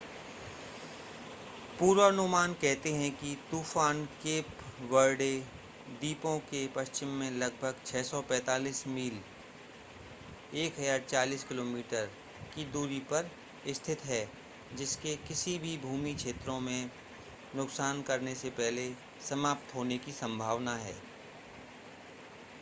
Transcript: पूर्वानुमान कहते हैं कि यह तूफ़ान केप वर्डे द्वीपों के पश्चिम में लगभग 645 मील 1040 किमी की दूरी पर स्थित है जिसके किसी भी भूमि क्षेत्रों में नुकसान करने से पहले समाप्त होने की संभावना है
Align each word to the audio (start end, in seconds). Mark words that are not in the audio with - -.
पूर्वानुमान 1.79 2.53
कहते 2.53 2.93
हैं 2.93 3.09
कि 3.17 3.27
यह 3.27 3.49
तूफ़ान 3.51 4.03
केप 4.23 4.47
वर्डे 4.91 5.27
द्वीपों 5.89 6.37
के 6.39 6.65
पश्चिम 6.67 7.09
में 7.09 7.29
लगभग 7.31 7.83
645 7.85 8.81
मील 8.87 9.19
1040 10.63 11.43
किमी 11.43 11.83
की 12.55 12.65
दूरी 12.71 12.99
पर 13.11 13.29
स्थित 13.73 14.05
है 14.05 14.25
जिसके 14.77 15.15
किसी 15.27 15.57
भी 15.59 15.77
भूमि 15.77 16.13
क्षेत्रों 16.13 16.59
में 16.59 16.89
नुकसान 17.55 18.01
करने 18.01 18.35
से 18.35 18.49
पहले 18.49 18.91
समाप्त 19.29 19.75
होने 19.75 19.97
की 19.97 20.11
संभावना 20.11 20.75
है 20.77 20.95